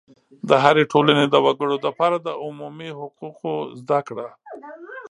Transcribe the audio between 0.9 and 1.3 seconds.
ټولنې